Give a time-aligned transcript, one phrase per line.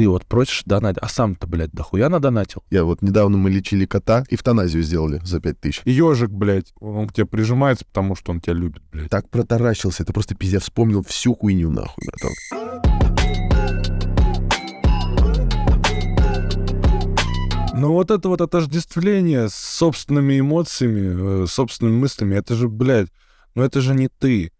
[0.00, 2.62] ты вот просишь донать, а сам-то, блядь, дохуя надонатил?
[2.70, 5.82] Я вот недавно мы лечили кота, эвтаназию сделали за пять тысяч.
[5.84, 9.10] И ежик, блядь, он к тебе прижимается, потому что он тебя любит, блядь.
[9.10, 12.32] Так протаращился, это просто пиздец, вспомнил всю хуйню нахуй, братан.
[17.74, 23.08] Ну вот это вот отождествление с собственными эмоциями, э, собственными мыслями, это же, блядь,
[23.54, 24.50] ну это же не ты.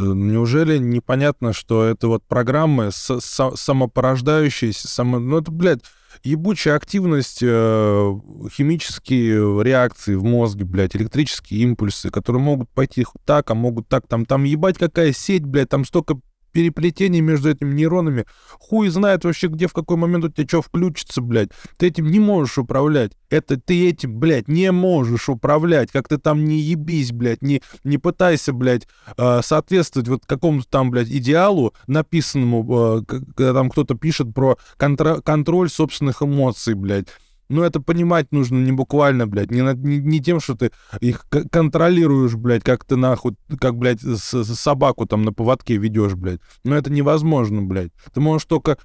[0.00, 5.18] Неужели непонятно, что это вот программы с- са- самопорождающиеся, само...
[5.18, 5.80] ну это, блядь,
[6.22, 8.12] ебучая активность, э,
[8.52, 14.26] химические реакции в мозге, блядь, электрические импульсы, которые могут пойти так, а могут так, там,
[14.26, 16.18] там ебать какая сеть, блядь, там столько
[16.52, 18.26] переплетений между этими нейронами.
[18.58, 21.50] Хуй знает вообще, где, в какой момент у тебя что включится, блядь.
[21.78, 23.12] Ты этим не можешь управлять.
[23.28, 25.90] Это ты этим, блядь, не можешь управлять.
[25.92, 30.90] Как ты там не ебись, блядь, не, не пытайся, блядь, э, соответствовать вот какому-то там,
[30.90, 37.08] блядь, идеалу, написанному, к- когда там кто-то пишет про контра- контроль собственных эмоций, блядь.
[37.50, 42.36] Ну, это понимать нужно не буквально, блядь, не, не, не тем, что ты их контролируешь,
[42.36, 46.40] блядь, как ты нахуй, как, блядь, с- с- собаку там на поводке ведешь, блядь.
[46.62, 47.90] Но это невозможно, блядь.
[48.14, 48.78] Ты можешь только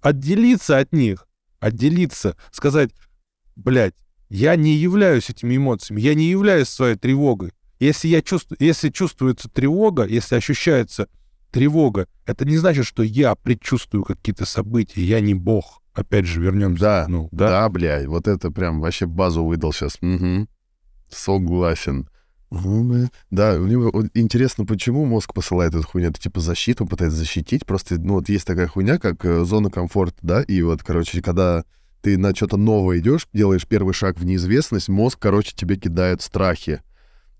[0.00, 1.28] отделиться от них,
[1.60, 2.90] отделиться, сказать,
[3.54, 3.94] блядь,
[4.30, 7.52] я не являюсь этими эмоциями, я не являюсь своей тревогой.
[7.78, 11.08] Если я чувствую, если чувствуется тревога, если ощущается
[11.50, 15.82] тревога, это не значит, что я предчувствую какие-то события, я не бог.
[15.96, 16.82] Опять же, вернемся.
[16.82, 17.68] Да, ну, Да, да.
[17.68, 19.96] блядь, вот это прям вообще базу выдал сейчас.
[20.02, 20.46] Угу.
[21.10, 22.08] Согласен.
[23.30, 26.10] Да, у него интересно, почему мозг посылает эту хуйню.
[26.10, 27.66] Это типа защиту, пытается защитить.
[27.66, 31.64] Просто, ну, вот есть такая хуйня, как э, зона комфорта, да, и вот, короче, когда
[32.02, 36.82] ты на что-то новое идешь, делаешь первый шаг в неизвестность, мозг, короче, тебе кидает страхи.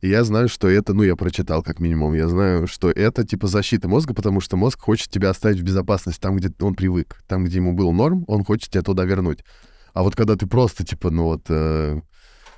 [0.00, 3.46] И я знаю, что это, ну, я прочитал как минимум, я знаю, что это типа
[3.46, 7.44] защита мозга, потому что мозг хочет тебя оставить в безопасности там, где он привык, там,
[7.44, 9.44] где ему был норм, он хочет тебя туда вернуть.
[9.94, 12.00] А вот когда ты просто, типа, ну вот, э,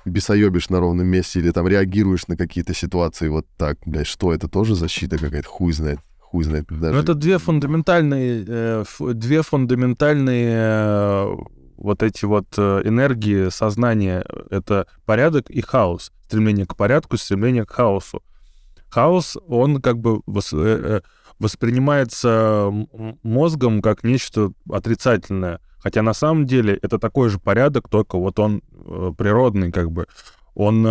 [0.05, 4.49] бесоебишь на ровном месте или там реагируешь на какие-то ситуации вот так, блядь, что это
[4.49, 6.65] тоже защита какая-то, хуй знает, хуй знает.
[6.67, 6.93] Даже...
[6.93, 8.83] Ну, это две фундаментальные, э,
[9.13, 11.35] две фундаментальные э,
[11.79, 14.25] вот эти вот э, энергии сознания.
[14.49, 16.11] Это порядок и хаос.
[16.25, 18.21] Стремление к порядку, стремление к хаосу.
[18.89, 21.01] Хаос, он как бы э, э,
[21.39, 22.71] воспринимается
[23.23, 25.61] мозгом как нечто отрицательное.
[25.79, 28.61] Хотя на самом деле это такой же порядок, только вот он
[29.17, 30.07] природный, как бы.
[30.53, 30.83] Он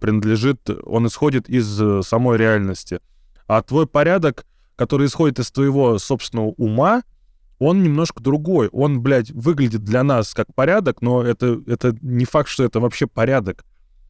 [0.00, 2.98] принадлежит, он исходит из самой реальности.
[3.46, 7.04] А твой порядок, который исходит из твоего собственного ума,
[7.58, 8.68] он немножко другой.
[8.72, 13.06] Он, блядь, выглядит для нас как порядок, но это, это не факт, что это вообще
[13.06, 13.64] порядок.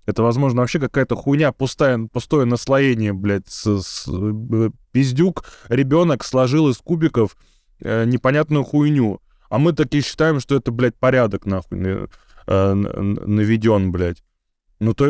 [0.06, 6.68] Это, возможно, вообще какая-то хуйня, пустая, пустое наслоение, блядь, с, с- э, пиздюк, ребенок сложил
[6.70, 7.36] из кубиков
[7.80, 9.20] э, непонятную хуйню.
[9.50, 12.06] А мы такие считаем, что это, блядь, порядок, нахуй, э,
[12.46, 14.22] э, наведен, блядь.
[14.80, 15.06] Ну, то,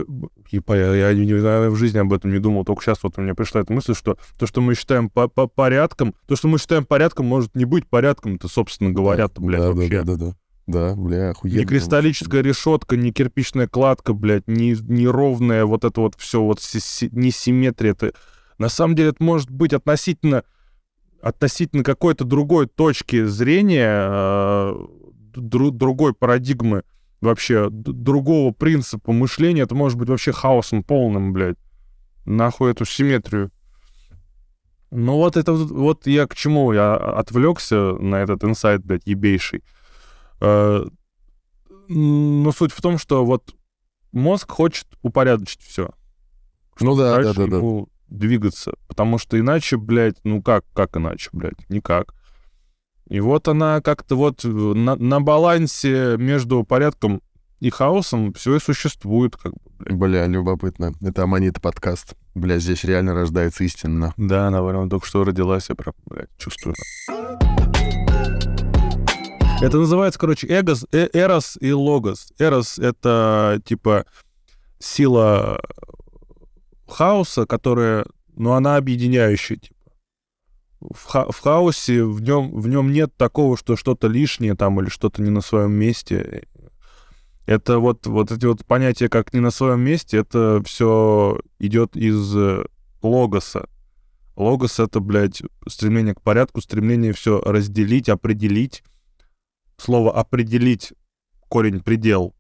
[0.51, 3.21] ебать, я, я не- я в жизни об этом не думал, только сейчас вот у
[3.21, 6.59] меня пришла эта мысль, что то, что мы считаем по по порядком, то, что мы
[6.59, 10.03] считаем порядком, может не быть порядком-то, собственно говоря, то, блядь, да, вообще.
[10.03, 10.35] да, да, да, да.
[10.67, 11.61] Да, бля, охуенно.
[11.61, 16.61] Ни кристаллическая решетка, ни кирпичная кладка, блядь, ни, ни ровная вот это вот все, вот
[16.61, 17.93] си- си- ни симметрия.
[17.93, 18.13] Это,
[18.59, 20.45] на самом деле это может быть относительно,
[21.23, 24.75] относительно какой-то другой точки зрения, э,
[25.37, 26.83] дру- другой парадигмы,
[27.21, 29.63] вообще другого принципа мышления.
[29.63, 31.57] Это может быть вообще хаосом полным, блядь.
[32.25, 33.51] Нахуй эту симметрию.
[34.91, 39.63] Ну вот это вот- я к чему я отвлекся на этот инсайт, блядь, ебейший.
[40.41, 40.85] Э,
[41.91, 43.55] Но суть в том, что вот
[44.13, 45.91] мозг хочет упорядочить все.
[46.81, 47.61] Ну да, да, да, да.
[48.09, 48.75] двигаться.
[48.89, 51.69] Потому что иначе, блядь, ну как, как иначе, блядь?
[51.71, 52.15] Никак.
[53.09, 57.23] И вот она как-то вот э, на, на балансе между порядком
[57.59, 59.61] и хаосом все и существует, как бы.
[59.79, 60.93] Бля, любопытно.
[61.01, 62.15] Это Аманита подкаст.
[62.35, 64.13] Бля, здесь реально рождается истина.
[64.17, 66.75] Да, наверное, только что родилась, я прям, блядь, чувствую.
[69.61, 72.33] Это называется, короче, эгос, э- эрос и логос.
[72.39, 74.05] Эрос— это, типа,
[74.79, 75.61] сила
[76.87, 78.05] хаоса, которая,
[78.37, 79.75] ну, она объединяющая, типа.
[80.81, 84.89] В, ха- в хаосе в нем, в нем нет такого, что что-то лишнее там или
[84.89, 86.47] что-то не на своем месте.
[87.47, 92.37] Это вот, вот эти вот понятия, как не на своем месте, это все идет из
[92.37, 92.65] э,
[93.03, 93.69] логоса.
[94.37, 98.85] Логос— это, блядь, стремление к порядку, стремление все разделить, определить.
[99.79, 100.93] Слово «определить»—
[101.49, 102.35] корень «предел».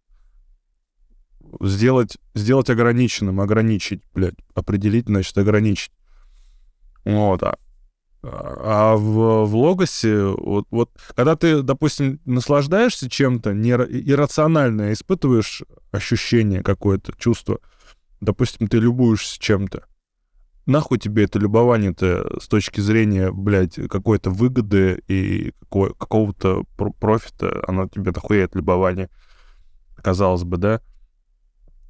[1.61, 4.37] Сделать, сделать ограниченным, ограничить, блядь.
[4.55, 5.93] Определить, значит, ограничить.
[7.05, 7.56] Вот, а.
[8.23, 15.62] А в, в логосе, вот, вот когда ты, допустим, наслаждаешься чем-то, не, иррационально испытываешь
[15.93, 17.61] ощущение какое-то, чувство,
[18.20, 19.85] допустим, ты любуешься чем-то,
[20.67, 26.65] нахуй тебе это любование-то с точки зрения, блядь, какой-то выгоды и какого- какого-то
[27.00, 29.11] профита, оно тебе нахуя это любование,
[29.97, 30.81] казалось бы, да?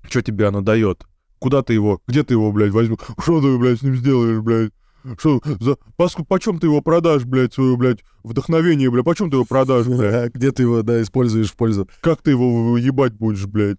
[0.02, 1.06] Что тебе оно дает?
[1.38, 2.98] Куда ты его, где ты его, блядь, возьмешь?
[3.18, 4.72] Что ты, блядь, с ним сделаешь, блядь?
[5.18, 9.44] Что, за, поску, почем ты его продашь, блядь, свое, блядь, вдохновение, блядь, почем ты его
[9.44, 10.32] продашь, блядь?
[10.34, 11.88] Где ты его, да, используешь в пользу?
[12.00, 13.78] Как ты его ебать будешь, блядь?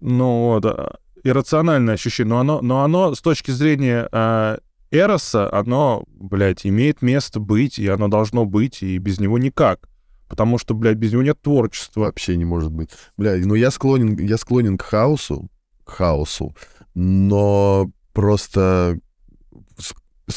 [0.00, 4.58] Ну вот, а, иррациональное ощущение, но оно, но оно с точки зрения э,
[4.90, 9.88] Эроса, оно, блядь, имеет место быть, и оно должно быть, и без него никак.
[10.28, 12.02] Потому что, блядь, без него нет творчества.
[12.02, 12.90] Вообще не может быть.
[13.16, 15.50] Блядь, ну я склонен, я склонен к хаосу,
[15.84, 16.54] к хаосу,
[16.94, 18.98] но просто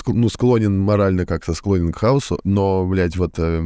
[0.07, 3.63] ну, склонен морально как-то склонен к хаосу, но, блядь, вот э,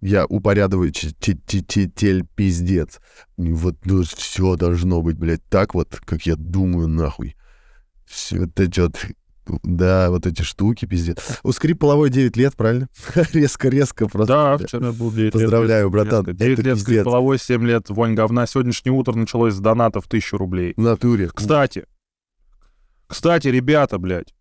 [0.00, 3.00] я упорядываю тель пиздец.
[3.36, 7.36] Вот ну, все должно быть, блядь, так вот, как я думаю, нахуй.
[8.06, 8.96] Все вот эти вот
[9.62, 11.18] да, вот эти штуки, пиздец.
[11.44, 12.88] У скрип половой 9 лет, правильно?
[13.32, 14.58] Резко-резко просто.
[14.58, 16.24] Да, вчера был 9 Поздравляю, братан.
[16.24, 18.46] 9 лет скрип половой, 7 лет вонь говна.
[18.46, 20.74] Сегодняшнее утро началось с донатов 1000 рублей.
[20.76, 21.30] В натуре.
[21.32, 21.84] Кстати,
[23.06, 24.34] кстати, ребята, блядь,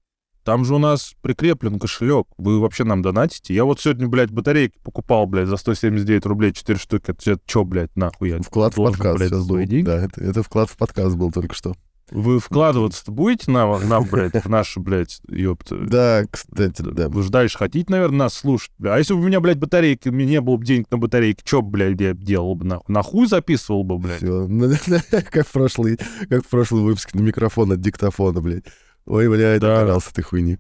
[0.46, 2.28] там же у нас прикреплен кошелек.
[2.38, 3.54] Вы вообще нам донатите?
[3.54, 7.12] Я вот сегодня, блядь, батарейки покупал, блядь, за 179 рублей 4 штуки.
[7.12, 9.58] Это, это что, блядь, нахуй я Вклад в подкаст блядь, сейчас был.
[9.84, 11.74] Да, это, это вклад в подкаст был только что.
[12.12, 15.76] Вы вкладываться будете нам, нам, блядь, в нашу, блядь, ёпта?
[15.78, 17.10] Да, кстати, да.
[17.10, 18.72] Вы же дальше хотите, наверное, нас слушать?
[18.84, 21.42] А если бы у меня, блядь, батарейки, у меня не было бы денег на батарейки,
[21.44, 22.94] что, блядь, я делал бы, нахуй?
[22.94, 24.18] Нахуй записывал бы, блядь?
[24.18, 24.48] Все.
[25.32, 26.00] как в прошлый,
[26.30, 28.66] как в прошлый выпуск на микрофон от диктофона, блядь.
[29.08, 30.00] Ой, блядь, да.
[30.00, 30.60] с этой хуйни.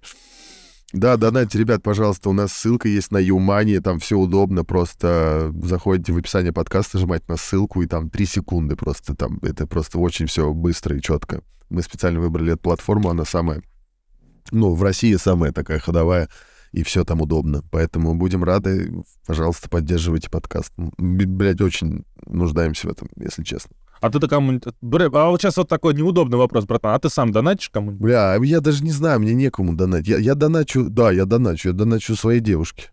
[0.93, 6.13] Да, донатьте, ребят, пожалуйста, у нас ссылка есть на Юмани, там все удобно, просто заходите
[6.13, 10.27] в описание подкаста, нажимаете на ссылку, и там три секунды просто там, это просто очень
[10.27, 11.41] все быстро и четко.
[11.69, 13.61] Мы специально выбрали эту платформу, она самая,
[14.51, 16.29] ну, в России самая такая ходовая,
[16.71, 17.63] и все там удобно.
[17.71, 18.93] Поэтому будем рады,
[19.25, 20.73] пожалуйста, поддерживайте подкаст.
[20.75, 23.75] Блять, очень нуждаемся в этом, если честно.
[24.01, 24.73] А ты-то кому-нибудь...
[25.13, 26.93] А вот сейчас вот такой неудобный вопрос, братан.
[26.93, 28.01] А ты сам донатишь кому-нибудь?
[28.01, 30.07] Бля, я даже не знаю, мне некому донатить.
[30.07, 30.89] Я, я доначу...
[30.89, 31.69] Да, я доначу.
[31.69, 32.89] Я доначу своей девушке.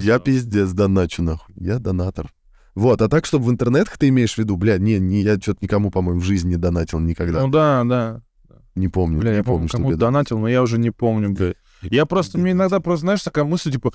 [0.00, 1.54] Я пиздец доначу, нахуй.
[1.58, 2.30] Я донатор.
[2.74, 5.58] Вот, а так, чтобы в интернетах ты имеешь в виду, бля, не, не я что-то
[5.62, 7.42] никому, по-моему, в жизни не донатил никогда.
[7.42, 8.22] Ну да, да.
[8.74, 9.18] Не помню.
[9.18, 11.54] Бля, не я помню, кому донатил, но я уже не помню, бля.
[11.82, 13.92] Я просто, мне иногда просто, знаешь, такая мысль, типа,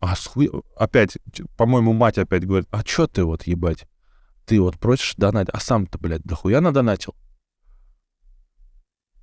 [0.00, 0.50] а схуй...
[0.76, 1.18] Опять,
[1.56, 3.86] по-моему, мать опять говорит, а чё ты вот, ебать?
[4.50, 7.14] Ты вот просишь донатить, а сам-то, блядь, дохуя надонатил?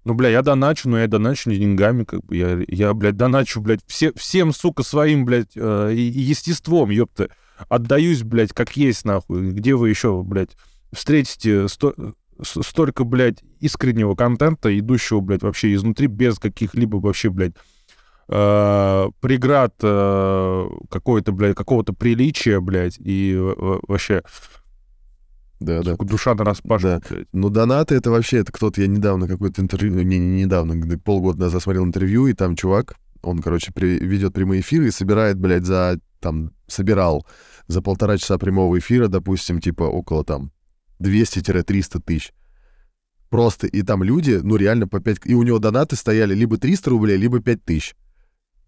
[0.05, 2.37] Ну, бля, я доначу, но я доначу не деньгами, как бы.
[2.37, 7.29] Я, я блядь, доначу, блядь, все, всем, сука, своим, блядь, э, естеством, ёпта.
[7.67, 9.51] Отдаюсь, блядь, как есть, нахуй.
[9.51, 10.55] Где вы еще, блядь,
[10.93, 11.93] встретите сто,
[12.41, 17.55] столько, блядь, искреннего контента, идущего, блядь, вообще изнутри, без каких-либо вообще, блядь,
[18.29, 24.23] э, преград э, какой-то, блядь, какого-то приличия, блядь, и э, вообще
[25.59, 25.95] да, да.
[25.95, 26.87] Душа на распашку.
[26.87, 27.01] Да.
[27.33, 31.63] Ну, донаты это вообще, это кто-то, я недавно какое-то интервью, не, не недавно, полгода назад
[31.63, 35.99] смотрел интервью, и там чувак, он, короче, при, ведет прямые эфиры и собирает, блядь, за,
[36.19, 37.25] там, собирал
[37.67, 40.51] за полтора часа прямого эфира, допустим, типа около там
[40.99, 42.33] 200-300 тысяч.
[43.29, 45.25] Просто, и там люди, ну, реально по 5...
[45.25, 47.95] И у него донаты стояли либо 300 рублей, либо 5 тысяч.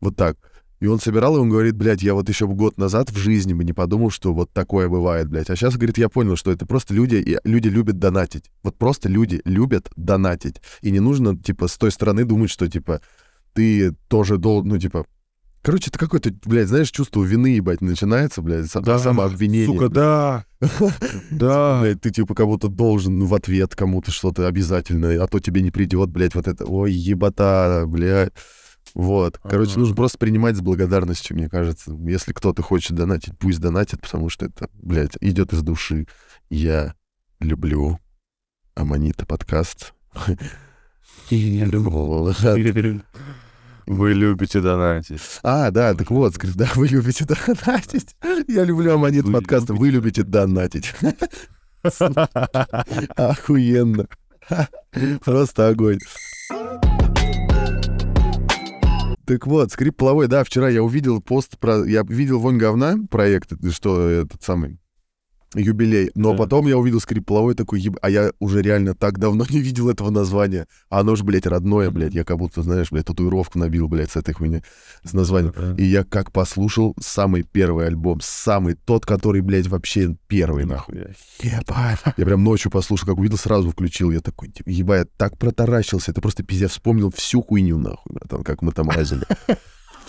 [0.02, 0.38] Вот так.
[0.80, 3.64] И он собирал, и он говорит, блядь, я вот еще год назад в жизни бы
[3.66, 5.50] не подумал, что вот такое бывает, блядь.
[5.50, 8.50] А сейчас, говорит, я понял, что это просто люди, и люди любят донатить.
[8.64, 10.62] Вот просто люди любят донатить.
[10.82, 13.02] И не нужно, типа, с той стороны думать, что, типа,
[13.54, 15.06] ты тоже должен, ну, типа,
[15.62, 19.68] Короче, это какое-то, блядь, знаешь, чувство вины, ебать, начинается, блядь, да, самообвинение.
[19.68, 20.46] Сука, да.
[21.32, 21.82] Да.
[21.82, 26.10] Блядь, ты типа кому-то должен в ответ кому-то что-то обязательно, а то тебе не придет,
[26.12, 26.66] блядь, вот это.
[26.66, 28.32] Ой, ебота, блядь.
[28.94, 29.40] Вот.
[29.44, 29.80] Короче, ага.
[29.82, 31.92] нужно просто принимать с благодарностью, мне кажется.
[32.08, 36.08] Если кто-то хочет донатить, пусть донатит, потому что это, блядь, идет из души.
[36.50, 36.96] Я
[37.40, 38.00] люблю
[38.76, 39.94] Аманита подкаст.
[41.30, 43.02] Я люблю.
[43.90, 45.22] Вы любите донатить.
[45.42, 48.16] А, да, так вот, да, вы любите донатить.
[48.48, 50.94] Я люблю Аманит подкаст, вы любите донатить.
[53.16, 54.08] Охуенно.
[55.24, 56.00] Просто огонь.
[59.30, 61.86] Так вот, скрип половой, да, вчера я увидел пост про...
[61.86, 64.80] Я видел «Вонь говна» проект, что этот самый...
[65.56, 66.12] юбилей.
[66.16, 66.38] Но Да.
[66.40, 70.10] потом я увидел скрипловой такой, еб- а я уже реально так давно не видел этого
[70.10, 70.68] названия.
[70.90, 72.14] А оно же, блядь, родное, блядь.
[72.14, 74.62] Я как будто, знаешь, блядь, татуировку набил, блядь, с этой хуйни,
[75.04, 75.54] с названием.
[75.78, 80.96] И я как послушал самый первый альбом, самый тот, который, блядь, вообще первый, нахуй.
[81.42, 82.00] Ебать.
[82.18, 84.12] Я прям ночью послушал, как увидел, сразу включил.
[84.12, 86.12] Я такой, типа, ебать, я так протаращился.
[86.12, 86.72] Это просто пиздец.
[86.72, 89.24] Вспомнил всю хуйню, нахуй, братан, как мы там лазили.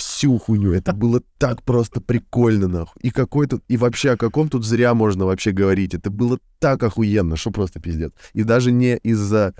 [0.00, 0.72] Всю хуйню.
[0.72, 3.02] Это было так просто прикольно, нахуй.
[3.02, 3.62] И какой тут...
[3.68, 5.92] И вообще, о каком тут зря можно вообще говорить?
[5.92, 8.12] Это было так охуенно, что просто пиздец.
[8.32, 9.54] И даже не из-за...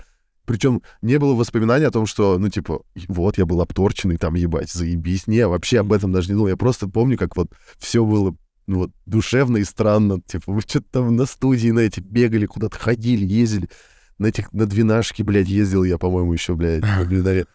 [0.45, 4.71] Причем не было воспоминаний о том, что, ну, типа, вот, я был обторченный, там, ебать,
[4.71, 5.27] заебись.
[5.27, 6.47] Не, вообще об этом даже не думал.
[6.47, 10.21] Я просто помню, как вот все было ну, вот, душевно и странно.
[10.25, 13.69] Типа, вы что-то там на студии на эти бегали, куда-то ходили, ездили.
[14.17, 17.45] На этих, на двенашки, блядь, ездил я, по-моему, еще, блядь, на Блинаре.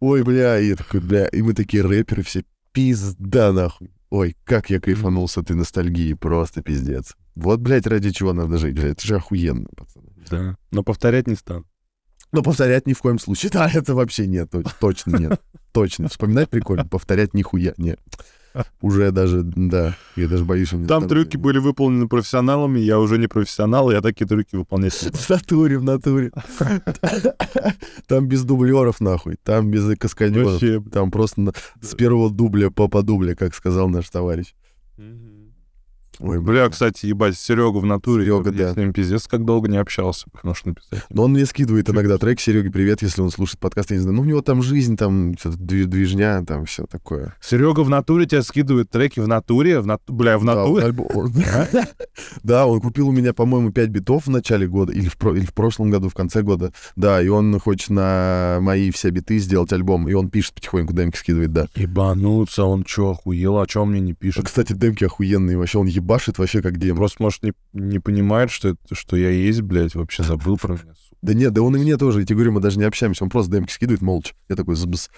[0.00, 3.90] Ой, бля, и я такой, бля, и мы такие рэперы все, пизда нахуй.
[4.10, 7.16] Ой, как я кайфанул с этой ностальгии, просто пиздец.
[7.34, 10.06] Вот, блядь, ради чего надо жить, блядь, это же охуенно, пацаны.
[10.30, 10.56] Да.
[10.70, 11.64] Но повторять не стану.
[12.30, 15.40] Но повторять ни в коем случае, да, это вообще нет, то- точно нет,
[15.72, 16.08] точно.
[16.08, 18.00] Вспоминать прикольно, повторять нихуя нет.
[18.80, 23.90] Уже даже, да, я даже боюсь, Там трюки были выполнены профессионалами, я уже не профессионал,
[23.90, 25.10] я такие трюки выполнять не.
[25.24, 26.30] В натуре, в натуре.
[28.06, 29.36] Там без дублеров, нахуй.
[29.42, 30.62] Там без каскадеров.
[30.90, 34.54] Там просто с первого дубля по по дубля, как сказал наш товарищ.
[36.20, 38.24] Ой, Бля, кстати, ебать, Серегу в натуре.
[38.24, 38.72] Серега, я да.
[38.74, 41.04] с ним пиздец как долго не общался, потому что написать.
[41.10, 44.16] Но он мне скидывает иногда трек Сереге привет, если он слушает подкаст, я не знаю.
[44.16, 47.34] Ну, у него там жизнь, там движня, там все такое.
[47.40, 50.02] Серега в натуре тебя скидывает треки в натуре, в нат...
[50.08, 50.86] бля, в натуре.
[50.86, 51.32] альбом-
[52.42, 55.44] Да, он купил у меня, по-моему, 5 битов в начале года, или в, про- или
[55.46, 56.72] в прошлом году, в конце года.
[56.96, 61.16] Да, и он хочет на мои все биты сделать альбом, и он пишет потихоньку, демки
[61.16, 61.66] скидывает, да.
[61.74, 64.44] Ебануться, он чё, охуел, а чё он мне не пишет?
[64.44, 66.98] Кстати, демки охуенные, вообще он ебашит вообще как демон.
[66.98, 70.94] Просто, может, не, не понимает, что, это, что я есть, блядь, вообще забыл про меня.
[71.22, 73.30] Да нет, да он и мне тоже, я тебе говорю, мы даже не общаемся, он
[73.30, 74.34] просто демки скидывает молча.
[74.48, 75.08] Я такой, «Збс».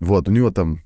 [0.00, 0.80] вот, у него там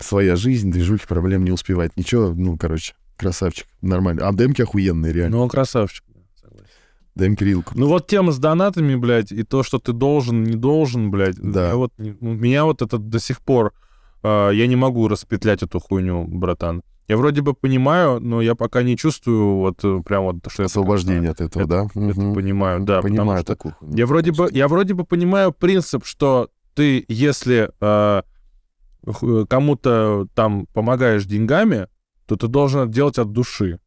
[0.00, 4.28] своя жизнь, движухи, проблем не успевает, ничего, ну, короче, красавчик, нормально.
[4.28, 5.38] А демки охуенные, реально.
[5.38, 6.04] Ну, он красавчик.
[7.14, 7.72] Демки рилку.
[7.74, 11.34] Ну вот тема с донатами, блядь, и то, что ты должен, не должен, блядь.
[11.34, 11.70] Да.
[11.70, 13.72] я вот, меня вот это до сих пор,
[14.22, 16.82] а, я не могу распетлять эту хуйню, братан.
[17.08, 20.66] Я вроде бы понимаю, но я пока не чувствую вот э, прям вот, что это
[20.70, 21.84] Освобождение от этого, да?
[21.86, 22.34] Это Мгм.
[22.34, 23.00] понимаю, да.
[23.00, 23.76] Понимаю что такую.
[23.94, 28.22] Я вроде бы, я вроде бы понимаю принцип, что ты, если э,
[29.06, 31.88] ху- кому-то там помогаешь деньгами,
[32.26, 33.80] то ты должен это делать от души.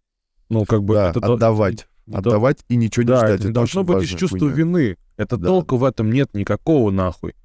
[0.49, 0.95] Ну, как бы...
[0.95, 1.87] Да, это отдавать.
[2.07, 3.29] не до- Отдавать и ничего не Да, ждать.
[3.35, 4.55] это не Это должно быть из чувства хуйня.
[4.55, 4.97] вины.
[5.17, 5.47] Это Да.
[5.47, 7.35] толка в этом нет никакого, нахуй.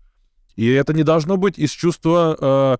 [0.56, 2.76] И это не должно быть из чувства э,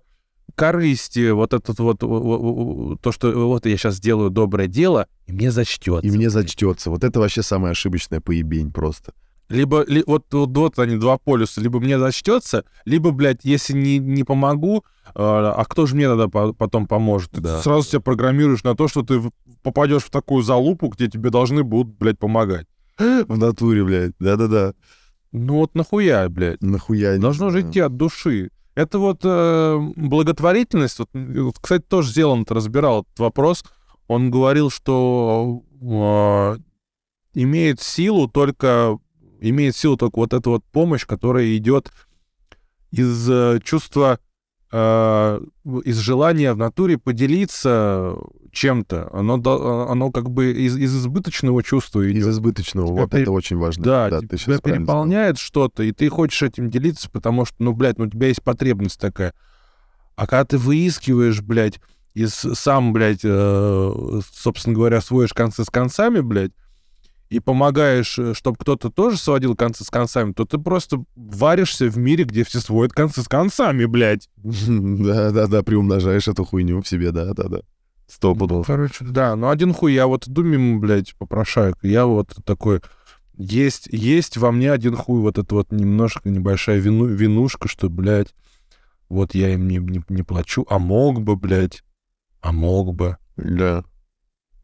[0.55, 6.05] корысти, вот этот вот, то, что вот я сейчас сделаю доброе дело, и мне зачтется.
[6.07, 6.89] И мне зачтется.
[6.89, 9.13] Вот это вообще самая ошибочная поебень просто.
[9.49, 13.97] Либо ли- вот, вот, вот они два полюса, либо мне зачтется, либо, блядь, если не,
[13.97, 17.31] не помогу, э, а кто же мне тогда по- потом поможет?
[17.31, 17.61] Ты Да.
[17.61, 19.21] сразу себя программируешь на то, что ты
[19.63, 22.65] попадешь в такую залупу, где тебе должны будут, блядь, помогать.
[22.97, 24.11] В натуре, блядь.
[24.19, 24.73] Да-да-да.
[25.31, 26.61] Ну вот нахуя, блядь?
[26.61, 27.17] Нахуя.
[27.17, 28.49] Должно же идти от души.
[28.77, 30.99] Это вот э, благотворительность.
[30.99, 33.65] Вот, м, вот, кстати, тоже Зеланд разбирал этот вопрос.
[34.07, 36.57] Он говорил, что э,
[37.33, 38.99] имеет силу только
[39.41, 41.91] имеет силу только вот эта вот помощь, которая идет
[42.91, 44.26] из э, чувства, э,
[44.71, 48.15] из желания в натуре поделиться
[48.51, 49.09] чем-то.
[49.13, 52.23] Оно, до- оно как бы из, из избыточного чувства идет.
[52.23, 52.87] Из избыточного.
[52.87, 53.83] Тебя Вот пере- это очень важно.
[53.83, 57.73] Да, ты тебя щас правильно переполняет что-то, и ты хочешь этим делиться, потому что, ну,
[57.73, 59.33] блядь, ну, у тебя есть потребность такая.
[60.15, 61.79] А когда ты выискиваешь, блядь,
[62.15, 66.51] и сам, блядь, э, собственно говоря, сводишь концы с концами, блядь,
[67.29, 72.23] и помогаешь, чтобы кто-то тоже сводил концы с концами, то ты просто варишься в мире,
[72.23, 74.29] где все сводят концы с концами, блядь.
[74.37, 77.61] Да-да-да, приумножаешь эту хуйню в себе, да-да-да.
[78.07, 78.67] Сто пудов.
[78.67, 82.79] Короче, да, ну один хуй, я вот иду мимо, блядь, попрошаек, и я вот такой,
[83.37, 88.33] есть, есть во мне один хуй, вот это вот немножко небольшая вину, винушка, что, блядь,
[89.09, 91.83] вот я им не, не, не плачу, а мог бы, блядь,
[92.41, 93.17] а мог бы.
[93.35, 93.83] Да.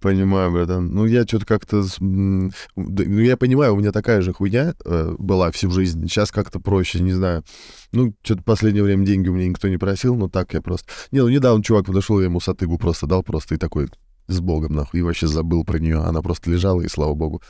[0.03, 0.87] Понимаю, братан.
[0.93, 1.81] Ну, я что-то как-то...
[2.01, 6.09] Ну, я понимаю, у меня такая же хуйня э, была всю жизнь.
[6.09, 7.45] Сейчас как-то проще, не знаю.
[7.93, 10.91] Ну, что-то последнее время деньги у меня никто не просил, но так я просто...
[11.11, 13.87] Не, ну, недавно чувак подошел, я ему сатыгу просто дал, просто и такой
[14.27, 15.99] с богом, нахуй, и вообще забыл про нее.
[15.99, 17.41] Она просто лежала, и слава богу.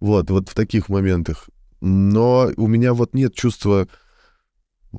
[0.00, 1.50] Вот, вот в таких моментах.
[1.82, 3.86] Но у меня вот нет чувства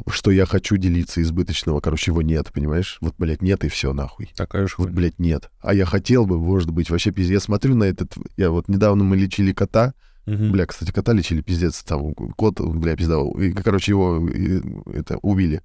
[0.10, 2.98] что я хочу делиться избыточного, короче, его нет, понимаешь?
[3.02, 4.32] Вот, блядь, нет и все, нахуй.
[4.36, 4.96] Такая же Вот, хуйня.
[4.96, 5.50] блядь, нет.
[5.62, 7.34] А я хотел бы, может быть, вообще пиздец.
[7.34, 8.14] Я смотрю на этот...
[8.38, 9.94] Я вот недавно мы лечили кота.
[10.26, 10.52] Мгм.
[10.52, 11.84] Бля, кстати, кота лечили, пиздец.
[11.84, 13.32] Там кот, бля, пиздал.
[13.34, 14.62] И, короче, его и,
[14.94, 15.62] это, убили.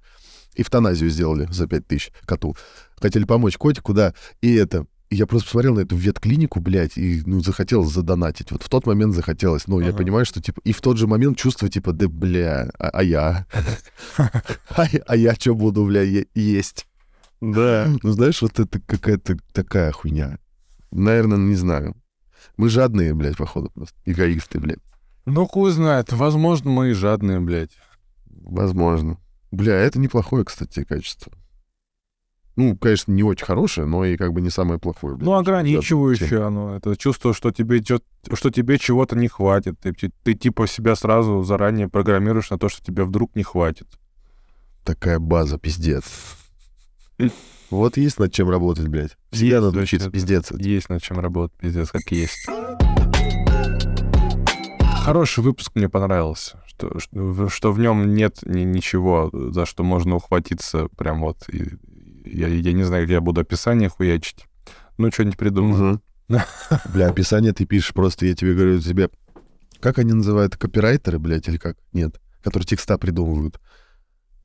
[0.55, 2.55] Эвтаназию сделали за пять тысяч коту.
[2.97, 4.13] Хотели помочь котику, да.
[4.41, 4.85] И это...
[5.09, 8.51] и я просто посмотрел на эту ветклинику, блядь, и, ну, захотелось задонатить.
[8.51, 9.67] Вот в тот момент захотелось.
[9.67, 9.97] Ну, я Ага.
[9.97, 10.61] понимаю, что, типа...
[10.63, 13.45] И в тот же момент чувство, типа, да, бля, а, а я?
[14.17, 16.03] А, я- я что буду, бля,
[16.35, 16.85] есть?
[17.41, 17.87] Да.
[18.03, 20.37] Ну, знаешь, вот это какая-то такая хуйня.
[20.91, 21.95] Наверное, не знаю.
[22.57, 23.95] Мы жадные, блядь, походу, просто.
[24.05, 24.79] Эгоисты, блядь.
[25.25, 26.11] Ну, хуй знает.
[26.13, 27.71] Возможно, мы и жадные, блядь.
[28.27, 29.17] Возможно.
[29.51, 31.31] Бля, это неплохое, кстати, качество.
[32.59, 35.15] Ну, конечно, не очень хорошее, но и как бы не самое плохое.
[35.17, 36.75] Ну, ограничивающее оно.
[36.75, 37.81] Это чувство, что тебе,
[38.33, 39.79] что тебе чего-то не хватит.
[39.79, 43.87] Ты, ты, ты типа себя сразу заранее программируешь на то, что тебе вдруг не хватит.
[44.83, 46.03] Такая база, пиздец.
[47.69, 49.15] Вот есть над чем работать, блядь.
[49.31, 50.51] Всегда Есть, надо учиться, пиздец.
[50.51, 52.45] Есть над чем работать, пиздец, как есть.
[55.03, 59.83] Хороший выпуск мне понравился, что, что, в- что в нем нет ни- ничего, за что
[59.83, 61.47] можно ухватиться прям вот.
[61.49, 61.77] и-
[62.25, 64.45] я, я не знаю, где я буду описание хуячить.
[64.97, 66.01] Ну, что-нибудь придумаю.
[66.93, 69.09] Бля, описание ты пишешь просто, я тебе говорю, тебе...
[69.79, 70.57] Как они называют?
[70.57, 71.77] Копирайтеры, блядь, или как?
[71.93, 72.19] Нет.
[72.43, 73.59] Которые текста придумывают.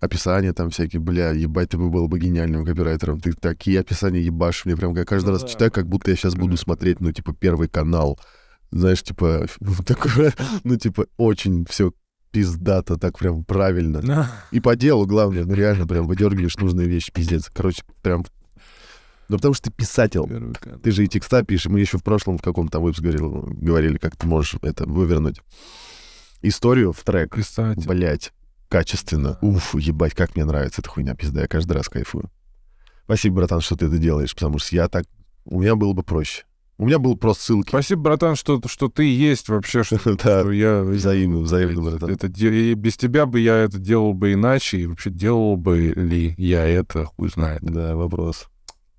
[0.01, 3.21] Описания там всякие, бля, ебать, ты бы был бы гениальным копирайтером.
[3.21, 4.65] Ты такие описания ебашь.
[4.65, 5.49] Мне прям я каждый Ну раз да.
[5.49, 8.19] читаю, как будто я сейчас буду смотреть, ну, типа, первый канал.
[8.71, 9.47] Знаешь, типа,
[9.87, 11.93] такое, ну, типа, очень все
[12.35, 14.29] пиздато, так прям правильно.
[14.51, 17.49] И по делу, главное, ну, реально прям выдергиваешь нужные вещи, пиздец.
[17.55, 18.25] Короче, прям...
[19.29, 20.21] Ну, потому что ты писатель.
[20.83, 21.67] Ты же и текста пишешь.
[21.67, 25.41] Мы еще в прошлом в каком-то выпуске говорили, говорили, как ты можешь это вывернуть.
[26.43, 27.35] Историю в трек.
[27.35, 27.87] Писатель.
[27.89, 28.33] Блять,
[28.69, 29.39] качественно.
[29.41, 31.43] Уф, ебать, как мне нравится эта хуйня, пизда.
[31.43, 32.31] Я каждый раз кайфую.
[33.05, 35.07] Спасибо, братан, что ты это делаешь, потому что я так...
[35.47, 36.45] У меня было бы проще.
[36.77, 37.69] У меня был просто ссылки.
[37.69, 40.83] Спасибо, братан, что, что ты есть вообще, что, Да, что я...
[40.83, 42.11] взаимно, взаимно, братан.
[42.11, 46.35] Это, и без тебя бы я это делал бы иначе, и вообще делал бы ли
[46.37, 47.63] я это, хуй знает.
[47.63, 48.49] Да, вопрос.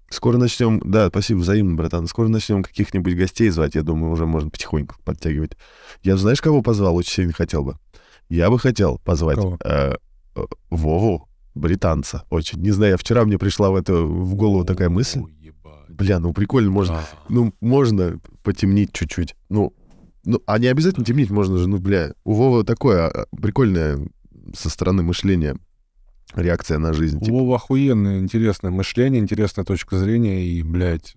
[0.10, 0.79] Скоро начнем...
[0.86, 2.08] Да, спасибо, взаимно, братан.
[2.08, 3.75] Скоро начнем каких-нибудь гостей звать.
[3.75, 5.57] Я думаю, уже можно потихоньку подтягивать.
[6.03, 6.96] Я знаешь, кого позвал?
[6.96, 7.77] Очень сильно хотел бы.
[8.29, 9.96] Я бы хотел позвать э,
[10.35, 12.24] э, Вову, британца.
[12.29, 12.61] Очень.
[12.61, 15.22] Не знаю, вчера мне пришла в, это, в голову такая мысль.
[15.90, 17.00] Бля, ну прикольно, можно...
[17.00, 17.04] А.
[17.30, 19.36] Ну, можно потемнить чуть-чуть.
[19.50, 19.74] Ну,
[20.24, 22.14] ну, а не обязательно темнить, можно же, ну, бля.
[22.24, 24.00] У Вовы такое а, прикольное
[24.54, 25.58] со стороны мышления
[26.36, 27.18] реакция на жизнь.
[27.18, 27.34] У типа.
[27.38, 31.16] Вова охуенное, интересное мышление, интересная точка зрения, и, блядь,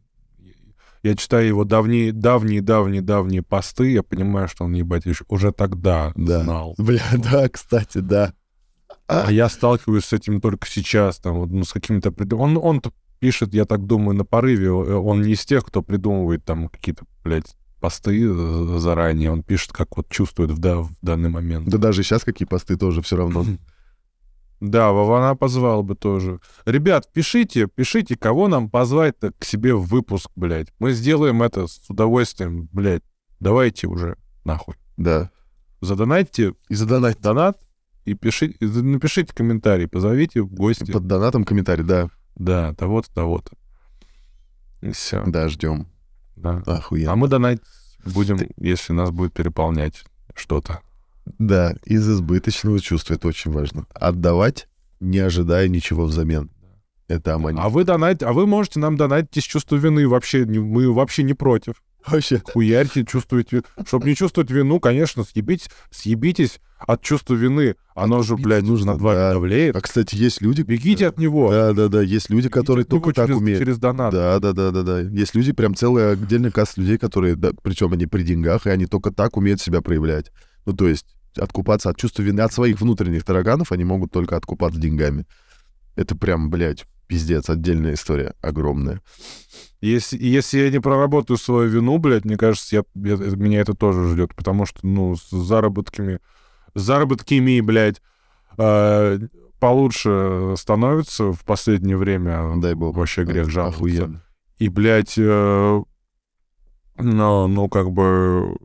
[1.03, 6.13] я читаю его давние, давние, давние, давние посты, я понимаю, что он, ебать, уже тогда
[6.17, 6.43] Да.
[6.43, 6.75] знал.
[6.79, 8.33] Бля, да, кстати, да.
[9.07, 12.11] А я сталкиваюсь с этим только сейчас, там, вот, ну, с какими-то...
[12.11, 12.83] прид- Он, он
[13.19, 17.05] пишет, я так думаю, на порыве, э, он не из тех, кто придумывает там какие-то,
[17.25, 21.69] блядь, посты э, заранее, он пишет, как вот чувствует в, да, в данный момент.
[21.69, 23.45] Да даже сейчас какие посты тоже все равно.
[24.61, 26.41] Да, Вована позвал бы тоже.
[26.67, 30.73] Ребят, пишите, пишите, кого нам позвать-то к себе в выпуск, блядь.
[30.81, 33.05] Мы сделаем это с удовольствием, блядь.
[33.39, 34.75] Давайте уже, нахуй.
[34.97, 35.31] Да.
[35.81, 37.61] Задонайте И задонать донат
[38.05, 40.91] и пишите, напишите комментарий, позовите в гости.
[40.91, 42.11] под донатом комментарий, да.
[42.39, 43.53] Да, того-то, того-то.
[44.81, 45.23] И все.
[45.27, 45.89] Да, ждем.
[46.37, 46.63] Да.
[46.67, 47.13] Охуенно.
[47.13, 47.61] А мы донать
[48.05, 50.81] будем, если нас будет переполнять что-то.
[51.39, 53.87] Да, из избыточного чувства, это очень важно.
[53.93, 54.69] Отдавать,
[55.01, 56.51] не ожидая ничего взамен.
[57.09, 57.59] Это амани.
[57.61, 60.07] А вы донать, а вы можете нам донатить из чувства вины.
[60.07, 61.83] Вообще, мы вообще не против.
[62.07, 63.63] Вообще, Хуярьте, чувствуете...
[63.87, 67.77] Чтобы не чувствовать вину, конечно, съебитесь, съебитесь от чувства вины.
[67.95, 69.33] Оно же, блядь, нужно, вами да.
[69.33, 69.75] давлеет.
[69.75, 70.63] а, кстати, есть люди...
[70.63, 71.51] Бегите от него.
[71.51, 73.61] Да, да, да, есть люди, Бегите которые от него только так через, умеют.
[73.61, 74.13] Через донат.
[74.13, 75.01] Да, да, да, да, да.
[75.01, 78.87] Есть люди, прям целая отдельная касса людей, которые, да, причем они при деньгах, и они
[78.87, 80.31] только так умеют себя проявлять.
[80.67, 81.07] Ну, то есть
[81.37, 85.27] откупаться от чувства вины, от своих внутренних тараганов они могут только откупаться деньгами.
[85.97, 89.01] Это прям, блядь, пиздец, отдельная история, огромная.
[89.81, 94.09] Если, если я не проработаю свою вину, блядь, мне кажется, я, я- меня это тоже
[94.11, 96.21] ждет, потому что, ну, с заработками,
[96.75, 98.03] с заработками, блядь,
[98.59, 99.19] э,
[99.61, 102.55] получше становится в последнее время.
[102.57, 102.97] Дай бог.
[102.97, 103.57] Вообще грех.
[103.57, 104.23] Охуенно.
[104.59, 105.83] И, блядь, э,
[106.99, 108.57] ну, ну, как бы,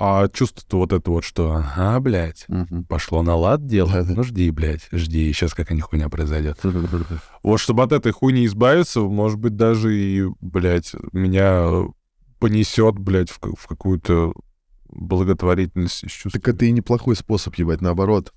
[0.00, 2.84] а чувство-то вот это вот, что, ага, блядь, Мгм.
[2.84, 6.58] пошло на лад дело, ну, жди, блядь, жди, сейчас какая-нибудь хуйня произойдет.
[7.42, 11.68] Вот чтобы от этой хуйни избавиться, может быть, даже и, блядь, меня
[12.38, 14.32] понесет, блядь, в, в какую-то
[14.88, 16.40] благотворительность из чувства.
[16.40, 18.32] Так это и неплохой способ, ебать, наоборот.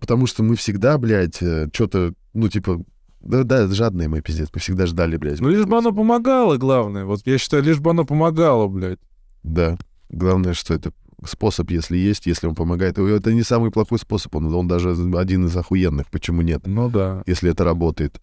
[0.00, 1.36] Потому что мы всегда, блядь,
[1.72, 2.84] что-то, ну, типа,
[3.20, 4.48] да, да, жадные мы, пиздец.
[4.54, 5.40] Мы всегда ждали, блядь.
[5.40, 7.04] Ну, лишь бы оно помогало, главное.
[7.04, 9.00] Вот я считаю, лишь бы оно помогало, блядь.
[9.42, 9.76] Да.
[10.10, 10.92] Главное, что это
[11.24, 12.98] способ, если есть, если он помогает.
[12.98, 16.06] Это не самый плохой способ, он, он даже один из охуенных.
[16.10, 16.66] Почему нет?
[16.66, 17.22] Ну да.
[17.26, 18.20] Если это работает.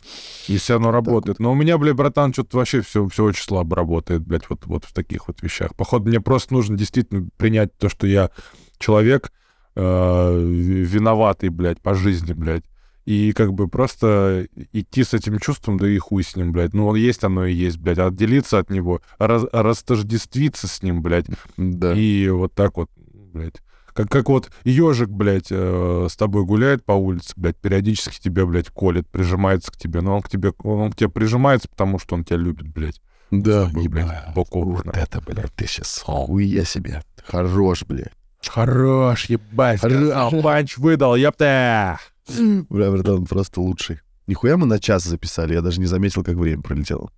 [0.48, 1.40] Если оно работает.
[1.40, 4.86] Но у меня, блядь, братан, что-то вообще все, все очень слабо работает, блядь, вот, вот
[4.86, 5.76] в таких вот вещах.
[5.76, 8.30] Походу, мне просто нужно действительно принять то, что я
[8.78, 9.34] человек
[9.76, 12.64] э, виноватый, блядь, по жизни, блядь.
[13.06, 16.74] И как бы просто идти с этим чувством, да и хуй с ним, блядь.
[16.74, 18.00] Ну, он есть, оно и есть, блядь.
[18.00, 21.28] Отделиться от него, раз, растождествиться с ним, блядь.
[21.56, 21.94] Да.
[21.94, 23.62] И вот так вот, блядь.
[23.94, 28.70] Как, как вот ежик, блядь, э, с тобой гуляет по улице, блядь, периодически тебя, блядь,
[28.70, 30.02] колет, прижимается к тебе.
[30.02, 33.02] Но он к тебе, он, он к тебе прижимается, потому что он тебя любит, блядь.
[33.30, 37.04] Да, тобой, блядь, Вот это, блядь, ты сейчас хуя себе.
[37.24, 38.12] Хорош, блядь.
[38.48, 42.00] Хорош, ебать, сказал, панч выдал, ёпта!
[42.70, 44.00] Бля, братан, просто лучший.
[44.28, 47.12] Нихуя мы на час записали, я даже не заметил, как время пролетело.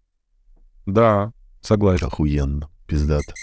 [0.86, 2.08] Да, согласен.
[2.08, 3.34] Охуенно, пиздато.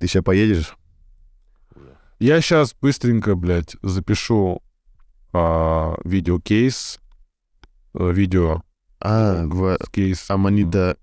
[0.00, 0.76] Ты сейчас поедешь?
[2.18, 4.62] Я сейчас быстренько, блядь, запишу
[5.32, 7.00] а, видеокейс,
[7.94, 8.62] э, видео
[9.00, 9.78] А, гва...
[9.90, 10.96] кейс Аманита...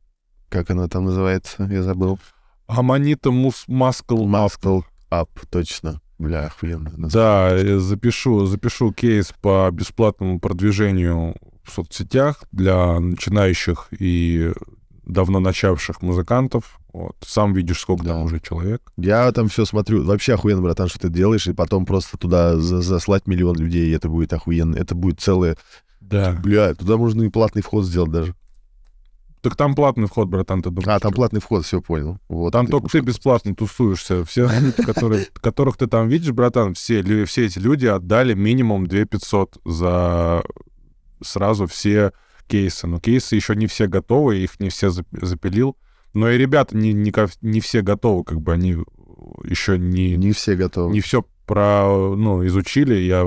[0.50, 1.64] Как она там называется?
[1.70, 2.20] Я забыл.
[2.66, 6.02] Аманита мус маскл Muscle Up, точно.
[6.20, 6.92] Бля, охуенно.
[6.98, 14.52] Да, запишу, запишу кейс по бесплатному продвижению в соцсетях для начинающих и
[15.06, 16.78] давно начавших музыкантов.
[16.94, 17.16] Вот.
[17.26, 18.10] Сам видишь, сколько Да.
[18.16, 18.92] там уже человек.
[18.98, 20.04] Я там все смотрю.
[20.04, 23.94] Вообще охуенно, братан, что ты делаешь, и потом просто туда за- заслать миллион людей, и
[23.96, 24.76] это будет охуенно.
[24.76, 25.56] Это будет целое...
[26.02, 26.38] Да.
[26.44, 28.36] Бля, туда можно и платный вход сделать даже.
[29.42, 30.88] Так там платный вход, братан, ты думаешь?
[30.88, 31.16] А, там что?
[31.16, 32.20] платный вход, все понял.
[32.28, 32.52] Вот.
[32.52, 34.26] Там только ты бесплатно тусуешься.
[34.26, 34.50] Все,
[34.86, 40.44] которые, которых ты там видишь, братан, все, все эти люди отдали минимум 2 500 за
[41.22, 42.12] сразу все
[42.48, 42.88] кейсы.
[42.88, 45.78] Но кейсы еще не все готовы, их не все зап- запилил.
[46.14, 48.78] Но и ребята не, не, не все готовы, как бы они
[49.44, 50.92] еще не, Не все готовы.
[50.94, 52.96] не все про, ну, изучили.
[52.96, 53.26] Я,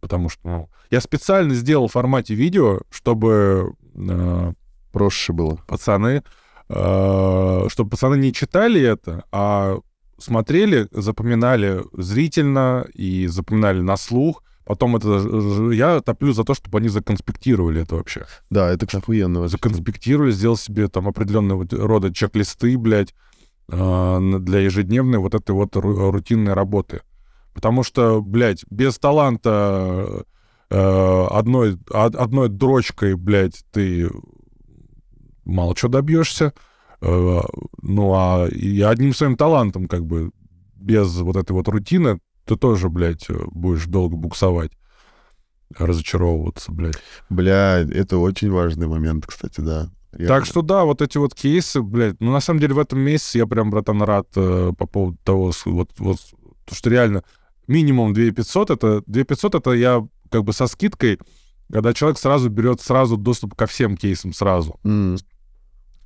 [0.00, 4.52] потому что ну, я специально сделал в формате видео, чтобы э,
[4.94, 5.58] Проще было.
[5.66, 6.22] пацаны,
[6.68, 9.76] э, чтобы пацаны не читали это, а
[10.18, 14.42] смотрели, запоминали зрительно и запоминали на слух.
[14.64, 15.20] Потом это
[15.72, 18.24] я топлю за то, чтобы они законспектировали это вообще.
[18.48, 19.40] Да, это охуенно.
[19.40, 19.58] вообще.
[19.58, 23.14] Законспектировали, сделал себе там определенного рода чек-листы, блядь,
[23.68, 27.02] э, для ежедневной вот этой вот ру- рутинной работы.
[27.52, 30.24] Потому что, блядь, без таланта
[30.70, 34.08] э, одной, од- одной дрочкой, блядь, ты
[35.44, 36.52] мало чего добьешься.
[37.00, 37.40] Э,
[37.82, 40.30] ну, а и одним своим талантом, как бы,
[40.74, 44.72] без вот этой вот рутины, ты тоже, блядь, будешь долго буксовать,
[45.76, 46.96] разочаровываться, блядь.
[47.30, 49.90] Бля, это очень важный момент, кстати, да.
[50.16, 53.00] Я- Так что да, вот эти вот кейсы, блядь, ну на самом деле в этом
[53.00, 56.18] месяце я прям, братан, рад э, по поводу того, вот, вот,
[56.64, 57.24] то, что реально
[57.66, 61.18] минимум 2500, это 2500 это я как бы со скидкой,
[61.72, 64.78] когда человек сразу берет сразу доступ ко всем кейсам сразу.
[64.84, 65.16] М,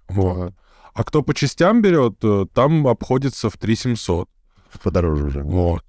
[0.09, 0.37] Вот.
[0.37, 0.55] ага.
[0.95, 4.29] А кто по частям берет, э, там обходится в 3700.
[4.83, 5.43] Подороже уже.
[5.43, 5.85] Вот.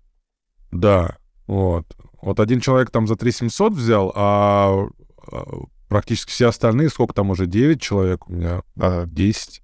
[0.71, 1.85] Да, вот.
[2.21, 4.87] Вот один человек там за 3700 взял, а
[5.31, 5.43] а,
[5.87, 9.05] практически все остальные, сколько там уже, 9 человек у меня, Ага.
[9.07, 9.63] 10.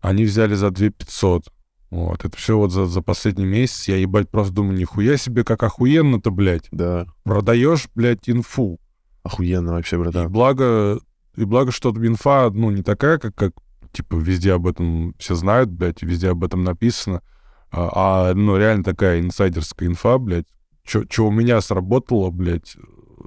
[0.00, 1.44] Они взяли за 2500.
[1.90, 3.86] Вот, это все вот за, за последний месяц.
[3.86, 6.66] Я, ебать, просто думаю, нихуя себе, как охуенно-то, блядь.
[6.72, 7.06] Да.
[7.22, 8.80] Продаешь, блядь, инфу.
[9.22, 10.30] Охуенно вообще, И братан.
[10.30, 10.98] благо,
[11.36, 13.52] и благо, что инфа, ну, не такая, как, как,
[13.92, 17.22] типа, везде об этом все знают, блядь, везде об этом написано.
[17.70, 20.46] А, а, ну, реально такая инсайдерская инфа, блядь.
[20.84, 22.76] Что у меня сработало, блядь,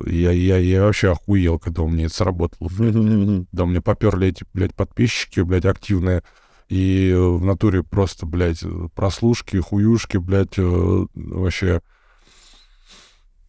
[0.06, 2.70] я, я, я вообще охуел, когда у меня это сработало.
[3.52, 6.24] Да, мне поперли эти, блядь, подписчики, блядь, активные.
[6.70, 11.82] И э, в натуре просто, блядь, прослушки, хуюшки, блядь, э, вообще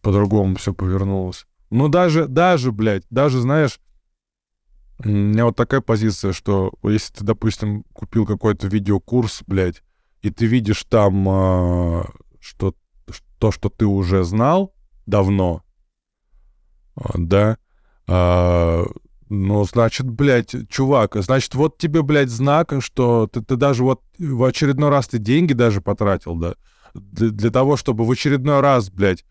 [0.01, 1.45] по-другому все повернулось.
[1.69, 3.79] Ну, даже, даже, блядь, даже, знаешь,
[5.03, 9.81] у меня вот такая позиция, что если ты, допустим, купил какой-то видеокурс, блядь,
[10.21, 12.05] и ты видишь там, а,
[12.39, 12.75] что
[13.37, 14.73] то, что ты уже знал
[15.05, 15.63] давно,
[16.95, 17.57] а, да,
[18.07, 18.85] а,
[19.29, 24.43] ну, значит, блядь, чувак, значит, вот тебе, блядь, знак, что ты, ты даже вот в
[24.43, 26.55] очередной раз ты деньги даже потратил, да,
[26.93, 29.23] для, для того, чтобы в очередной раз, блядь,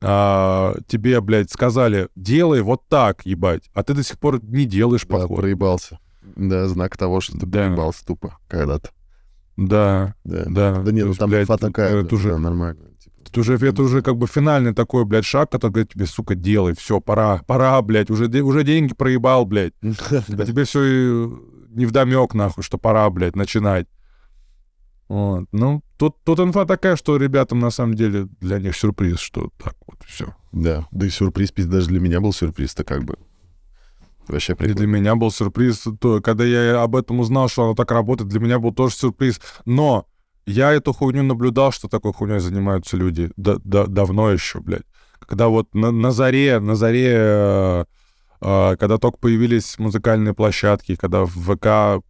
[0.00, 5.04] а, тебе, блядь, сказали, делай вот так, ебать, а ты до сих пор не делаешь,
[5.06, 5.34] Да, походу.
[5.42, 5.98] проебался.
[6.36, 7.66] Да, знак того, что ты Да.
[7.66, 8.90] проебался тупо когда-то.
[9.56, 10.44] Да, Да.
[10.46, 10.82] да.
[10.82, 12.80] Да нет, ну там блядь, такая, это уже да, нормально.
[12.98, 13.14] типа.
[13.28, 16.74] Это уже, это уже как бы финальный такой, блядь, шаг, который говорит тебе, сука, делай,
[16.76, 19.72] все, пора, пора, блядь, уже, уже деньги проебал, блядь.
[19.82, 21.28] А тебе все и
[21.70, 23.86] не вдомек, нахуй, что пора, блядь, начинать.
[25.08, 25.46] Вот.
[25.52, 29.74] Ну, тут, тут инфа такая, что ребятам на самом деле для них сюрприз, что так
[29.86, 30.34] вот все.
[30.52, 33.16] Да, да и сюрприз, даже для меня был сюрприз-то как бы.
[34.26, 34.76] Вообще И прикольно.
[34.76, 38.40] для меня был сюрприз, то, когда я об этом узнал, что оно так работает, для
[38.40, 39.40] меня был тоже сюрприз.
[39.64, 40.06] Но
[40.44, 44.84] я эту хуйню наблюдал, что такой хуйней занимаются люди да- да- давно еще, блядь.
[45.20, 47.84] Когда вот на, на заре, на заре, э,
[48.40, 52.02] когда только появились музыкальные площадки, когда в ВК,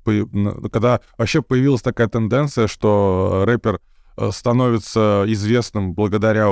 [0.70, 3.80] когда вообще появилась такая тенденция, что рэпер
[4.16, 6.50] э, становится известным благодаря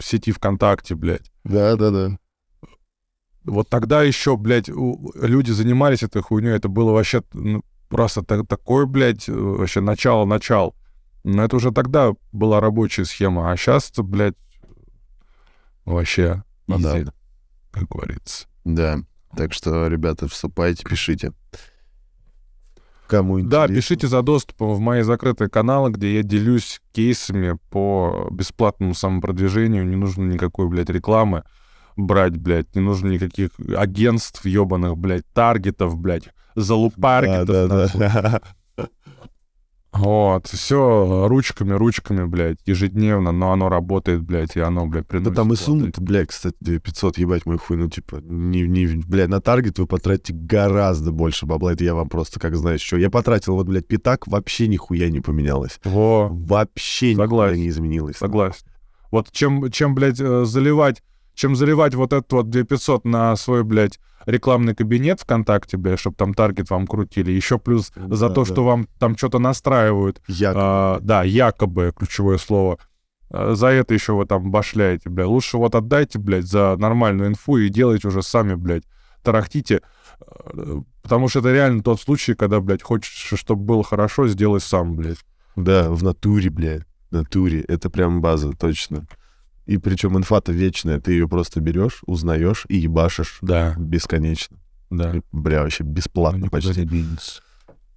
[0.00, 1.30] сети ВКонтакте, блядь.
[1.44, 2.18] Да, да, да.
[3.44, 8.86] Вот тогда еще, блядь, люди занимались этой хуйней, это было вообще ну, просто та- такое,
[8.86, 10.74] блядь, э, вообще начало-начал.
[11.22, 14.36] Но это уже тогда была рабочая схема, а сейчас, блядь,
[15.84, 17.04] вообще, Ну да.
[17.70, 18.46] как говорится.
[18.64, 18.98] Да.
[19.36, 21.32] Так что, ребята, вступайте, пишите.
[23.06, 23.74] Кому Да, интересно.
[23.76, 29.86] пишите за доступом в мои закрытые каналы, где я делюсь кейсами по бесплатному самопродвижению.
[29.86, 31.42] Не нужно никакой, блядь, рекламы
[31.96, 32.74] брать, блядь.
[32.76, 37.46] Не нужно никаких агентств ебаных, блядь, таргетов, блядь, Да, залупаргетов.
[37.48, 37.98] да, нахуй.
[38.00, 38.40] да.
[39.92, 45.34] Вот, все ручками, ручками, блядь, ежедневно, но оно работает, блядь, и оно, блядь, Да приносит.
[45.34, 49.40] там и сунут, блядь, кстати, 500, ебать мой хуй, ну, типа, не, не, блядь, на
[49.40, 52.98] таргет вы потратите гораздо больше бабла, это я вам просто, как знаешь, что.
[52.98, 55.80] Я потратил, вот, блядь, пятак, вообще нихуя не поменялось.
[55.84, 57.54] Во, Вообще Согласен.
[57.54, 58.16] нихуя не изменилось.
[58.16, 58.66] согласен.
[59.10, 61.02] Вот чем, чем, блядь, э, заливать,
[61.34, 66.34] чем заливать вот этот вот 2500 на свой, блядь, рекламный кабинет ВКонтакте, блядь, чтобы там
[66.34, 68.52] таргет вам крутили, еще плюс за Да, то, да.
[68.52, 70.52] что вам там что-то настраивают, Я...
[70.54, 72.78] А, да, якобы, ключевое слово.
[73.30, 75.26] А, За это еще вы там башляете, блядь.
[75.28, 78.84] Лучше вот отдайте, блядь, за нормальную инфу и делайте уже сами, блядь.
[79.22, 79.80] Тарахтите.
[80.20, 84.94] А, Потому что это реально тот случай, когда, блядь, хочешь, чтобы было хорошо, сделай сам,
[84.96, 85.24] блядь.
[85.56, 87.62] Да, в натуре, блядь, в натуре.
[87.62, 89.06] Это прям база, точно.
[89.70, 94.56] И причем инфа-то вечная, ты ее просто берешь, узнаешь и ебашишь Да, бесконечно.
[94.90, 95.14] да.
[95.16, 96.84] И, Бля, вообще бесплатно Никуда почти.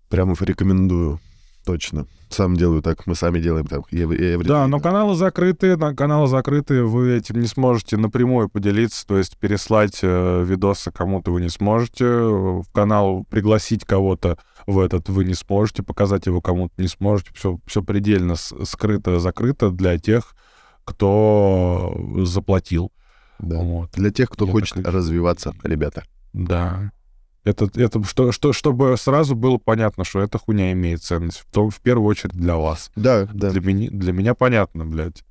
[0.07, 1.19] Прямо рекомендую.
[1.65, 2.05] Точно.
[2.29, 3.91] Сам делаю так, мы сами делаем так.
[3.91, 9.37] Да, но каналы закрыты, на- каналы закрыты, вы этим не сможете напрямую поделиться, то есть
[9.37, 15.33] переслать э, видосы кому-то вы не сможете, в канал пригласить кого-то в этот вы не
[15.33, 20.35] сможете, показать его кому-то не сможете, все, все предельно скрыто, закрыто для тех,
[20.83, 22.91] кто заплатил.
[23.39, 23.57] Да.
[23.59, 23.91] Вот.
[23.93, 26.03] Для тех, кто Я хочет так развиваться, ребята.
[26.33, 26.91] Да.
[27.43, 31.69] Это, это что, что, чтобы сразу было понятно, что эта хуйня имеет ценность, в, том,
[31.69, 32.89] в первую очередь для вас.
[32.95, 33.49] Да, да.
[33.49, 35.25] Для, меня, для меня понятно, блядь,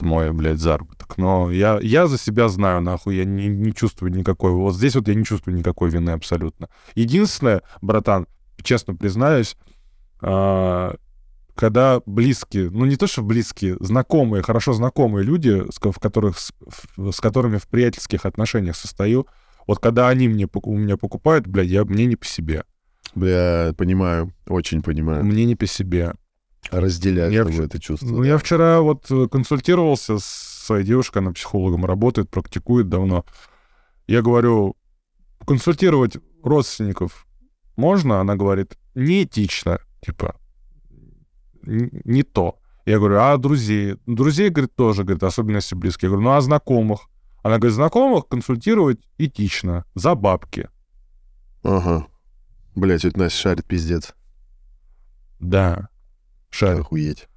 [0.00, 1.16] мой, блядь, заработок.
[1.18, 4.50] Но я, я за себя знаю, нахуй, я не, не чувствую никакой...
[4.50, 6.68] Вот здесь вот я не чувствую никакой вины абсолютно.
[6.96, 8.26] Единственное, братан,
[8.62, 9.56] честно признаюсь,
[10.20, 10.96] а,
[11.54, 16.52] когда близкие, ну не то, что близкие, знакомые, хорошо знакомые люди, с, в которых, с,
[16.96, 19.26] с которыми в приятельских отношениях состою,
[19.66, 22.64] вот когда они мне, у меня покупают, блядь, я, мне не по себе.
[23.14, 25.24] Бля, понимаю, очень понимаю.
[25.24, 26.14] Мне не по себе.
[26.70, 28.06] Разделяю Я это чувство.
[28.06, 33.24] Ну, я вчера вот э, консультировался с своей девушкой, она психологом работает, практикует давно.
[34.06, 34.76] Я говорю,
[35.44, 37.26] консультировать родственников
[37.76, 38.20] можно?
[38.20, 40.36] Она говорит, неэтично, типа,
[41.64, 42.58] не то.
[42.86, 43.96] Я говорю, а друзей?
[44.06, 46.08] Друзей, говорит, тоже, говорит, особенно если близкие.
[46.08, 47.08] Я говорю, ну а знакомых?
[47.42, 50.68] Она говорит, знакомых консультировать этично, за бабки.
[51.62, 52.06] Ага.
[52.74, 54.14] Бля, тетя Настя шарит пиздец.
[55.40, 55.88] Да,
[56.50, 56.80] шарит.
[56.80, 57.28] Охуеть.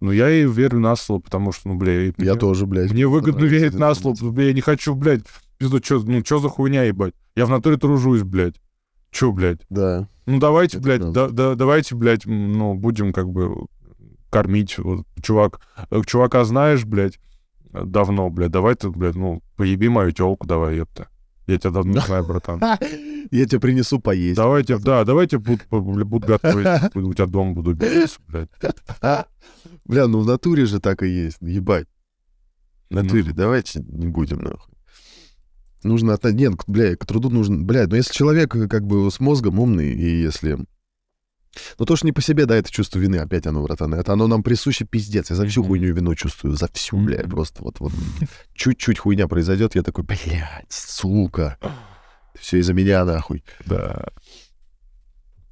[0.00, 2.90] Ну, я ей верю на слово, потому что, ну, бля, и Я мне- тоже, блядь.
[2.92, 4.30] Мне выгодно верить это на слово.
[4.30, 5.22] Бля, я не хочу, блядь,
[5.58, 7.14] пизду, чё, ну, чё за хуйня, ебать?
[7.36, 8.60] Я в натуре тружусь, блядь.
[9.14, 9.60] Чё, блядь?
[9.70, 10.08] Да.
[10.26, 11.28] Ну, давайте, Это блядь, правда.
[11.28, 13.66] да, да- давайте, блядь, ну, будем как бы
[14.28, 14.76] кормить.
[14.78, 17.20] Вот, чувак, э, чувака знаешь, блядь,
[17.72, 21.06] э, давно, блядь, давай ты, блядь, ну, поеби мою тёлку, давай, ёпта.
[21.46, 22.58] Я тебя давно знаю, братан.
[23.30, 24.36] Я тебе принесу поесть.
[24.36, 25.38] Давайте, да, давайте
[25.70, 28.50] буду, буду готовить, у тебя дома буду биться, блядь.
[29.84, 31.38] Бля, ну в натуре же так и есть.
[31.40, 31.86] Ебать.
[32.90, 33.02] В Ну.
[33.02, 33.32] натуре.
[33.32, 34.73] Давайте не будем, нахуй.
[35.84, 36.24] Нужно от...
[36.24, 37.64] Нет, к- бля, к труду нужен...
[37.64, 40.58] Бля, ну если человек э, как бы с мозгом умный, и если...
[41.78, 43.94] Ну то, что не по себе, да, это чувство вины, опять оно, братан.
[43.94, 45.30] Это оно нам присуще пиздец.
[45.30, 46.56] Я за всю хуйню вину чувствую.
[46.56, 47.92] За всю, бля, просто вот, вот.
[48.54, 51.58] Чуть-чуть хуйня произойдет, я такой, блядь, сука.
[52.38, 53.44] Все из-за меня, нахуй.
[53.66, 54.08] Да.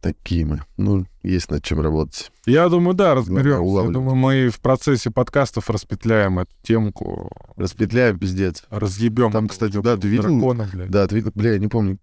[0.03, 0.61] Такие мы.
[0.77, 2.33] Ну, есть над чем работать.
[2.45, 3.87] Я думаю, да, разберемся.
[3.87, 8.65] Я думаю, мы в процессе подкастов распетляем эту темку, Распетляем, пиздец.
[8.69, 9.31] разъебем.
[9.31, 10.25] Там, кстати, да, ты видел?
[10.25, 10.91] дракона, блядь.
[10.91, 11.99] Да, ты видел, бля, я не помню.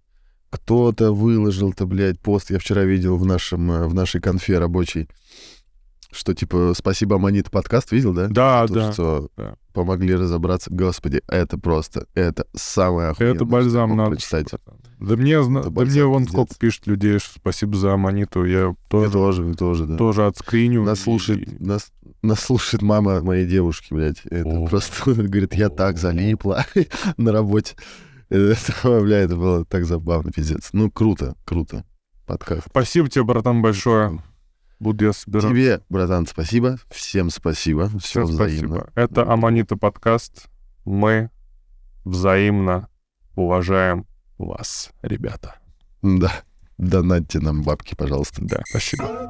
[0.48, 5.06] Кто-то выложил-то, блядь, пост, я вчера видел в, нашем, э, в нашей конфе рабочей,
[6.10, 8.28] что, типа, спасибо, Аманит подкаст, видел, да?
[8.28, 8.92] Да, То, да.
[8.92, 9.54] что да.
[9.74, 10.70] помогли разобраться.
[10.72, 13.36] Господи, это просто, это самое охуенное.
[13.36, 14.12] Это бальзам надо.
[14.12, 14.48] прочитать.
[15.00, 16.32] Да мне, да мне вон пиздец.
[16.32, 18.44] сколько пишет людей, что спасибо за аммониту.
[18.44, 19.96] Я Я тоже, тоже, я тоже, да.
[19.96, 20.84] тоже отскриню.
[20.84, 21.90] Нас и- слушает, нас,
[22.22, 24.20] нас слушает мама моей девушки, блядь.
[24.26, 24.66] Это О.
[24.66, 26.64] просто, говорит, я так залипла
[27.16, 27.74] на работе.
[28.28, 28.56] Это,
[29.02, 30.68] бля, это было так забавно, пиздец.
[30.72, 31.84] Ну, круто, круто.
[32.26, 32.66] Подкаст.
[32.68, 34.22] Спасибо тебе, братан, большое.
[34.78, 35.48] Буду я собираться.
[35.50, 36.78] Тебе, братан, спасибо.
[36.90, 37.88] Всем спасибо.
[37.98, 38.76] Все Всем взаимно.
[38.76, 38.90] спасибо.
[38.94, 40.48] Это Аманита подкаст.
[40.84, 41.30] Мы
[42.04, 42.88] взаимно
[43.34, 44.06] уважаем
[44.46, 45.56] вас, ребята.
[46.02, 46.32] Да.
[46.78, 48.40] Донатьте нам бабки, пожалуйста.
[48.42, 49.28] Да, спасибо.